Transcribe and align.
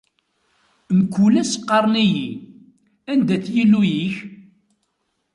Mkul 0.97 1.33
ass 1.41 1.53
qqaren-iyi: 1.61 2.29
Anda-t 3.11 3.45
Yillu-yik? 3.55 4.15